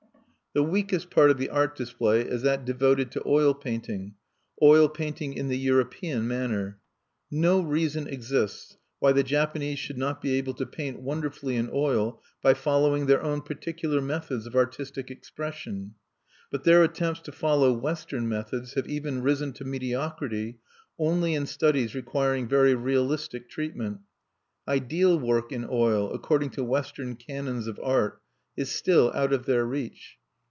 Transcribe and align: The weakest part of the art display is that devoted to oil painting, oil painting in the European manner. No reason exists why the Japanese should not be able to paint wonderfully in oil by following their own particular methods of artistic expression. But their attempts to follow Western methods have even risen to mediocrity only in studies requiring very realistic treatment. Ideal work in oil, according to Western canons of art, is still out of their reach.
The 0.53 0.63
weakest 0.63 1.09
part 1.09 1.31
of 1.31 1.37
the 1.37 1.49
art 1.49 1.77
display 1.77 2.23
is 2.23 2.41
that 2.41 2.65
devoted 2.65 3.09
to 3.11 3.23
oil 3.25 3.53
painting, 3.53 4.15
oil 4.61 4.89
painting 4.89 5.33
in 5.33 5.47
the 5.47 5.57
European 5.57 6.27
manner. 6.27 6.77
No 7.31 7.61
reason 7.61 8.05
exists 8.05 8.75
why 8.99 9.13
the 9.13 9.23
Japanese 9.23 9.79
should 9.79 9.97
not 9.97 10.21
be 10.21 10.35
able 10.37 10.53
to 10.55 10.65
paint 10.65 10.99
wonderfully 10.99 11.55
in 11.55 11.69
oil 11.71 12.21
by 12.43 12.53
following 12.53 13.05
their 13.05 13.23
own 13.23 13.39
particular 13.43 14.01
methods 14.01 14.45
of 14.45 14.53
artistic 14.53 15.09
expression. 15.09 15.93
But 16.51 16.65
their 16.65 16.83
attempts 16.83 17.21
to 17.21 17.31
follow 17.31 17.71
Western 17.71 18.27
methods 18.27 18.73
have 18.73 18.89
even 18.89 19.21
risen 19.23 19.53
to 19.53 19.63
mediocrity 19.63 20.59
only 20.99 21.33
in 21.33 21.45
studies 21.45 21.95
requiring 21.95 22.49
very 22.49 22.75
realistic 22.75 23.49
treatment. 23.49 23.99
Ideal 24.67 25.17
work 25.17 25.53
in 25.53 25.65
oil, 25.71 26.11
according 26.11 26.49
to 26.49 26.63
Western 26.65 27.15
canons 27.15 27.67
of 27.67 27.79
art, 27.81 28.21
is 28.57 28.69
still 28.69 29.13
out 29.15 29.31
of 29.31 29.45
their 29.45 29.63
reach. 29.65 30.17